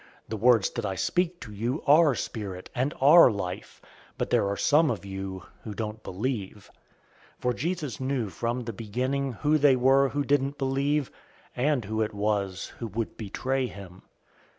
[0.27, 3.79] The words that I speak to you are spirit, and are life.
[4.13, 6.71] 006:064 But there are some of you who don't believe."
[7.37, 11.11] For Jesus knew from the beginning who they were who didn't believe,
[11.55, 14.01] and who it was who would betray him.